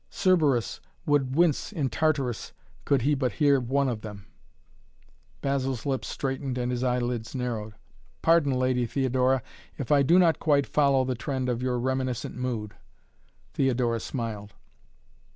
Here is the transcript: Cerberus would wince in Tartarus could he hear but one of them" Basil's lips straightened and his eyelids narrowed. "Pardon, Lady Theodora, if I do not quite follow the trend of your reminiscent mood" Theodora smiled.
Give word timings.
Cerberus 0.09 0.79
would 1.05 1.35
wince 1.35 1.71
in 1.71 1.87
Tartarus 1.89 2.53
could 2.85 3.03
he 3.03 3.15
hear 3.33 3.61
but 3.61 3.69
one 3.71 3.87
of 3.87 4.01
them" 4.01 4.25
Basil's 5.43 5.85
lips 5.85 6.07
straightened 6.07 6.57
and 6.57 6.71
his 6.71 6.83
eyelids 6.83 7.35
narrowed. 7.35 7.75
"Pardon, 8.23 8.51
Lady 8.53 8.87
Theodora, 8.87 9.43
if 9.77 9.91
I 9.91 10.01
do 10.01 10.17
not 10.17 10.39
quite 10.39 10.65
follow 10.65 11.05
the 11.05 11.13
trend 11.13 11.49
of 11.49 11.61
your 11.61 11.77
reminiscent 11.77 12.35
mood" 12.35 12.73
Theodora 13.53 13.99
smiled. 13.99 14.55